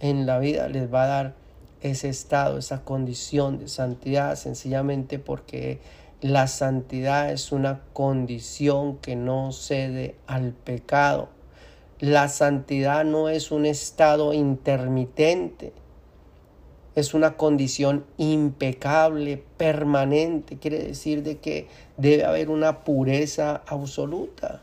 [0.00, 1.34] en la vida, les va a dar
[1.80, 5.80] ese estado, esa condición de santidad, sencillamente porque
[6.20, 11.28] la santidad es una condición que no cede al pecado.
[12.00, 15.72] La santidad no es un estado intermitente,
[16.96, 20.58] es una condición impecable, permanente.
[20.58, 24.62] Quiere decir de que debe haber una pureza absoluta.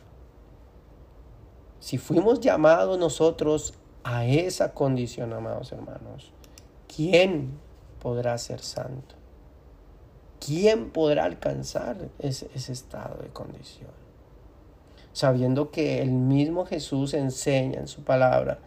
[1.86, 6.32] Si fuimos llamados nosotros a esa condición, amados hermanos,
[6.88, 7.60] ¿quién
[8.02, 9.14] podrá ser santo?
[10.44, 13.92] ¿Quién podrá alcanzar ese, ese estado de condición?
[15.14, 18.58] Sabiendo que el mismo Jesús enseña en su palabra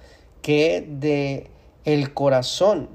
[0.41, 1.51] que de
[1.85, 2.89] el corazón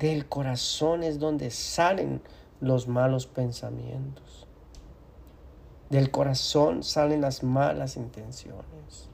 [0.00, 2.20] del corazón es donde salen
[2.60, 4.43] los malos pensamientos.
[5.90, 9.08] Del corazón salen las malas intenciones.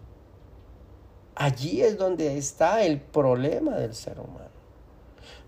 [1.34, 4.50] Allí es donde está el problema del ser humano.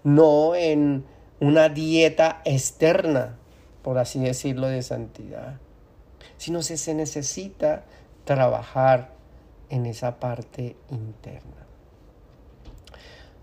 [0.05, 1.05] No en
[1.41, 3.37] una dieta externa,
[3.83, 5.59] por así decirlo, de santidad,
[6.37, 7.85] sino que se necesita
[8.25, 9.13] trabajar
[9.71, 11.62] en esa parte interna.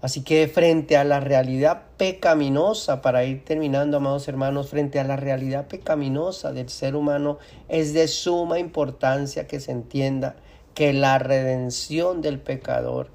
[0.02, 5.18] Así que frente a la realidad pecaminosa, para ir terminando, amados hermanos, frente a la
[5.18, 7.38] realidad pecaminosa del ser humano,
[7.68, 10.38] es de suma importancia que se entienda
[10.74, 13.10] que la redención del pecador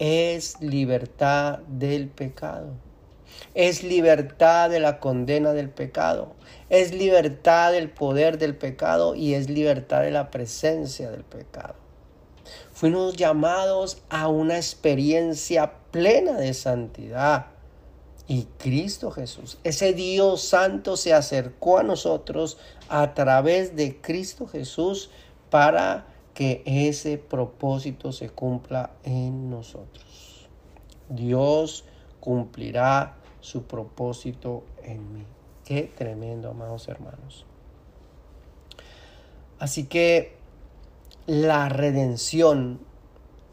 [0.00, 2.72] es libertad del pecado.
[3.54, 6.32] Es libertad de la condena del pecado.
[6.68, 11.76] Es libertad del poder del pecado y es libertad de la presencia del pecado.
[12.72, 17.46] Fuimos llamados a una experiencia plena de santidad.
[18.26, 25.10] Y Cristo Jesús, ese Dios santo se acercó a nosotros a través de Cristo Jesús
[25.50, 30.48] para que ese propósito se cumpla en nosotros.
[31.08, 31.84] Dios
[32.18, 35.24] cumplirá su propósito en mí.
[35.64, 37.46] Qué tremendo, amados hermanos.
[39.60, 40.34] Así que
[41.26, 42.80] la redención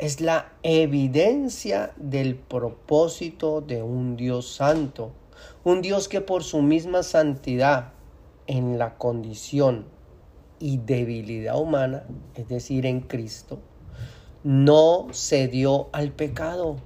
[0.02, 5.12] es la evidencia del propósito de un Dios santo,
[5.64, 7.93] un Dios que por su misma santidad
[8.47, 9.86] en la condición
[10.58, 13.60] y debilidad humana, es decir, en Cristo,
[14.43, 16.78] no cedió al pecado,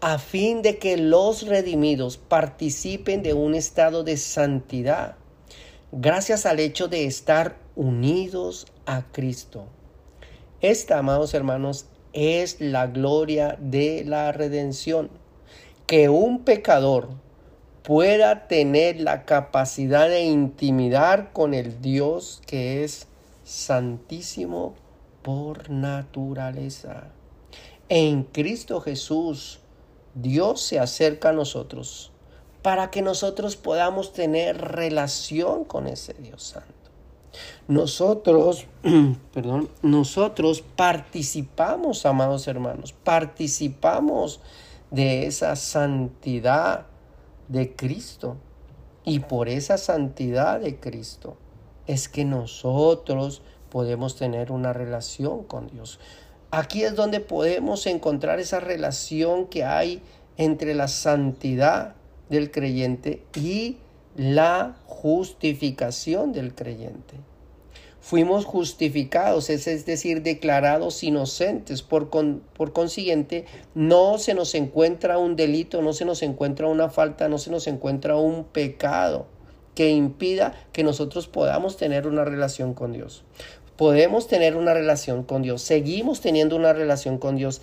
[0.00, 5.16] a fin de que los redimidos participen de un estado de santidad,
[5.92, 9.66] gracias al hecho de estar unidos a Cristo.
[10.62, 15.10] Esta, amados hermanos, es la gloria de la redención.
[15.86, 17.08] Que un pecador
[17.82, 23.08] pueda tener la capacidad de intimidar con el Dios que es
[23.44, 24.74] santísimo
[25.22, 27.08] por naturaleza.
[27.88, 29.60] En Cristo Jesús,
[30.14, 32.12] Dios se acerca a nosotros
[32.62, 36.81] para que nosotros podamos tener relación con ese Dios santo.
[37.68, 38.66] Nosotros,
[39.34, 44.40] perdón, nosotros participamos, amados hermanos, participamos
[44.90, 46.86] de esa santidad
[47.48, 48.36] de Cristo.
[49.04, 51.36] Y por esa santidad de Cristo
[51.86, 55.98] es que nosotros podemos tener una relación con Dios.
[56.50, 60.02] Aquí es donde podemos encontrar esa relación que hay
[60.36, 61.94] entre la santidad
[62.28, 63.78] del creyente y
[64.16, 67.16] la justificación del creyente.
[68.00, 71.82] Fuimos justificados, es, decir, declarados inocentes.
[71.82, 73.44] Por, por consiguiente,
[73.76, 77.68] no se nos encuentra un delito, no se nos encuentra una falta, no se nos
[77.68, 79.26] encuentra un pecado
[79.74, 83.24] que impida que nosotros podamos tener una relación con Dios.
[83.76, 87.62] Podemos tener una relación con Dios, seguimos teniendo una relación con Dios,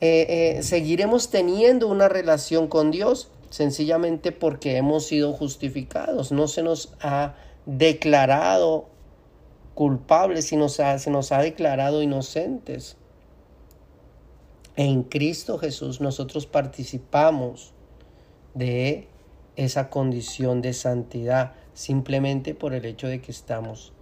[0.00, 6.32] eh, eh, seguiremos teniendo una relación con Dios sencillamente porque hemos sido justificados.
[6.32, 7.36] No se nos ha
[7.66, 8.88] declarado
[9.76, 12.96] culpables, sino se nos ha declarado inocentes.
[14.74, 17.72] En Cristo Jesús nosotros participamos
[18.54, 19.06] de
[19.54, 23.92] esa condición de santidad simplemente por el hecho de que estamos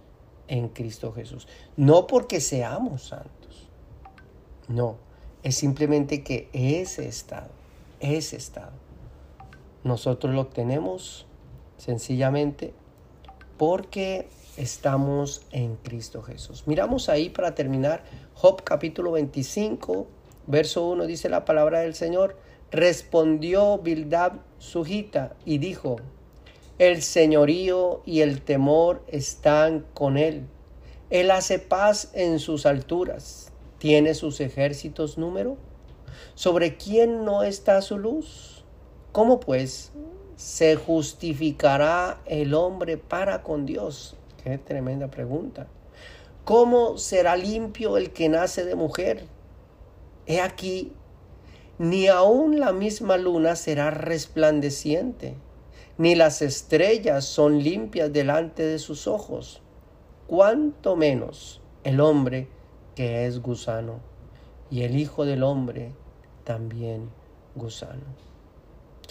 [0.47, 1.47] en Cristo Jesús.
[1.77, 3.69] No porque seamos santos.
[4.67, 4.95] No,
[5.43, 7.51] es simplemente que ese estado,
[7.99, 8.82] ese estado
[9.83, 11.25] nosotros lo obtenemos
[11.77, 12.73] sencillamente
[13.57, 14.27] porque
[14.57, 16.63] estamos en Cristo Jesús.
[16.67, 18.03] Miramos ahí para terminar
[18.33, 20.07] Job capítulo 25,
[20.47, 22.37] verso 1 dice la palabra del Señor.
[22.71, 25.97] Respondió Bildad sujita y dijo,
[26.79, 30.47] el señorío y el temor están con él.
[31.11, 33.51] Él hace paz en sus alturas.
[33.77, 35.57] ¿Tiene sus ejércitos número?
[36.33, 38.52] ¿Sobre quién no está su luz?
[39.13, 39.93] ¿Cómo pues
[40.35, 44.17] se justificará el hombre para con Dios?
[44.43, 45.67] Qué tremenda pregunta.
[46.43, 49.27] ¿Cómo será limpio el que nace de mujer?
[50.25, 50.93] he aquí,
[51.77, 55.35] ni aun la misma luna será resplandeciente,
[55.97, 59.61] ni las estrellas son limpias delante de sus ojos,
[60.27, 62.47] cuanto menos el hombre
[62.95, 63.99] que es gusano,
[64.71, 65.91] y el Hijo del Hombre
[66.43, 67.09] también
[67.55, 68.32] gusano.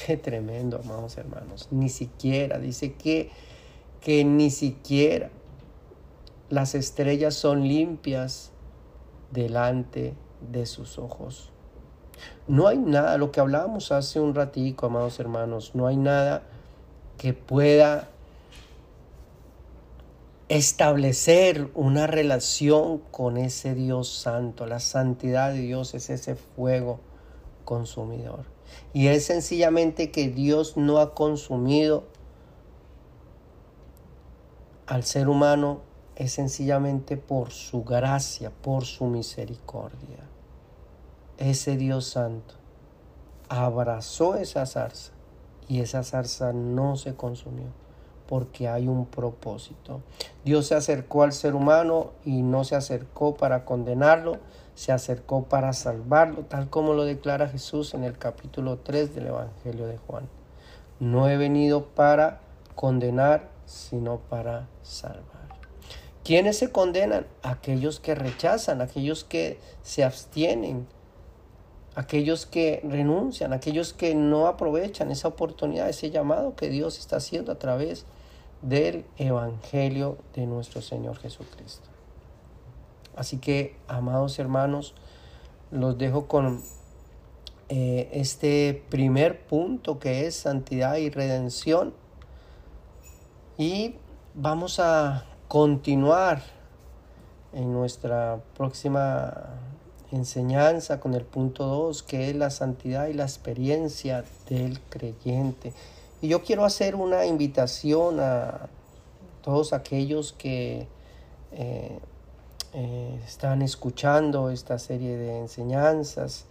[0.05, 1.69] Qué tremendo, amados hermanos.
[1.71, 3.31] Ni siquiera, dice que,
[4.01, 5.31] que ni siquiera
[6.51, 8.51] las estrellas son limpias
[9.31, 10.15] delante
[10.51, 11.51] de sus ojos.
[12.49, 16.43] No hay nada, lo que hablábamos hace un ratico, amados hermanos, no hay nada
[17.17, 18.09] que pueda
[20.49, 24.67] establecer una relación con ese Dios santo.
[24.67, 27.01] La santidad de Dios es ese fuego
[27.65, 28.52] consumidor.
[28.93, 32.05] Y es sencillamente que Dios no ha consumido
[34.87, 35.81] al ser humano,
[36.17, 40.29] es sencillamente por su gracia, por su misericordia.
[41.39, 42.55] Ese Dios santo
[43.49, 45.13] abrazó esa zarza
[45.69, 47.83] y esa zarza no se consumió
[48.33, 50.01] porque hay un propósito.
[50.43, 54.39] Dios se acercó al ser humano y no se acercó para condenarlo,
[54.75, 59.87] se acercó para salvarlo, tal como lo declara Jesús en el capítulo 3 del Evangelio
[59.87, 60.29] de Juan.
[61.01, 62.41] No he venido para
[62.75, 65.43] condenar, sino para salvar.
[66.25, 67.27] ¿Quiénes se condenan?
[67.43, 70.87] Aquellos que rechazan, aquellos que se abstienen,
[71.95, 77.53] aquellos que renuncian, aquellos que no aprovechan esa oportunidad, ese llamado que Dios está haciendo
[77.53, 78.07] a través
[78.63, 81.92] del Evangelio de nuestro Señor Jesucristo.
[83.17, 84.95] Así que, amados hermanos,
[85.71, 86.63] los dejo con
[87.69, 91.95] eh, este primer punto que es santidad y redención.
[93.59, 93.97] Y
[94.35, 96.43] vamos a continuar
[97.53, 99.51] en nuestra próxima
[100.11, 105.73] enseñanza con el punto 2, que es la santidad y la experiencia del creyente.
[106.21, 108.69] Y yo quiero hacer una invitación a
[109.43, 110.87] todos aquellos que
[111.53, 111.99] eh,
[112.75, 116.47] eh, están escuchando esta serie de enseñanzas.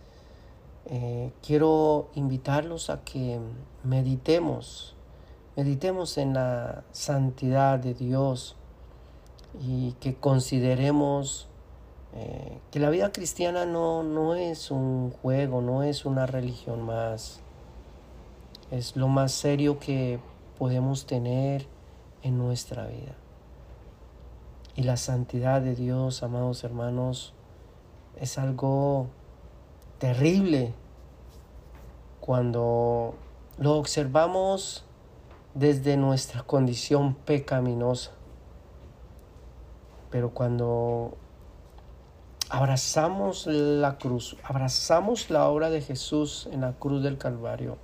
[0.85, 3.39] Eh, quiero invitarlos a que
[3.83, 4.95] meditemos,
[5.55, 8.55] meditemos en la santidad de Dios
[9.59, 11.47] y que consideremos
[12.13, 17.39] eh, que la vida cristiana no, no es un juego, no es una religión más.
[18.69, 20.19] Es lo más serio que
[20.59, 21.65] podemos tener
[22.21, 23.20] en nuestra vida.
[24.81, 27.35] Y la santidad de Dios, amados hermanos,
[28.19, 29.09] es algo
[29.99, 30.73] terrible
[32.19, 33.13] cuando
[33.59, 34.83] lo observamos
[35.53, 38.13] desde nuestra condición pecaminosa.
[40.09, 41.15] Pero cuando
[42.49, 47.77] abrazamos la cruz, abrazamos la obra de Jesús en la cruz del Calvario,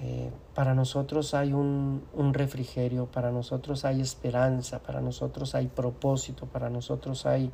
[0.00, 6.46] eh, para nosotros hay un, un, refrigerio, para nosotros hay esperanza, para nosotros hay propósito,
[6.46, 7.50] para nosotros hay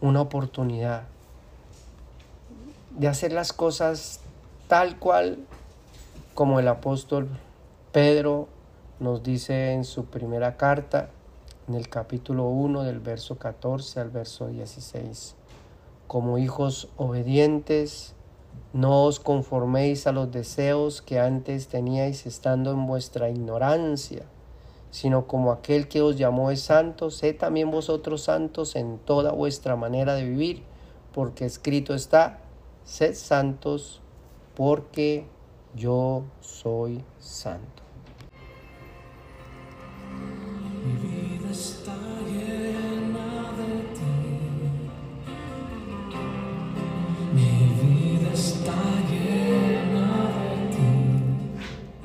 [0.00, 1.04] una oportunidad
[2.90, 4.20] de hacer las cosas
[4.68, 5.38] tal cual
[6.34, 7.28] como el apóstol
[7.92, 8.48] Pedro
[8.98, 11.10] nos dice en su primera carta,
[11.68, 15.34] en el capítulo 1 del verso 14 al verso 16.
[16.06, 18.15] Como hijos obedientes,
[18.72, 24.24] no os conforméis a los deseos que antes teníais estando en vuestra ignorancia,
[24.90, 29.76] sino como aquel que os llamó es santo, sed también vosotros santos en toda vuestra
[29.76, 30.62] manera de vivir,
[31.12, 32.38] porque escrito está,
[32.84, 34.00] sed santos,
[34.54, 35.26] porque
[35.74, 37.85] yo soy santo.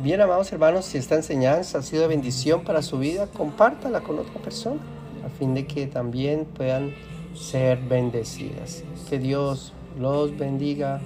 [0.04, 4.18] Bien, amados hermanos, si esta enseñanza ha sido de bendición para su vida, compártala con
[4.18, 4.82] otra persona,
[5.24, 6.96] a fin de que también puedan
[7.36, 8.84] ser bendecidas.
[9.12, 11.02] Que Dios los bendiga.